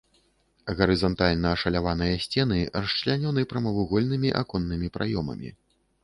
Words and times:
Гарызантальна 0.77 1.49
ашаляваныя 1.57 2.15
сцены 2.23 2.57
расчлянёны 2.85 3.41
прамавугольнымі 3.51 4.29
аконнымі 4.41 4.87
праёмамі. 4.97 5.53